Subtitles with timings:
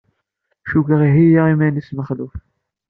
[0.69, 2.33] Cukkeɣ iheyya iman-is Mexluf.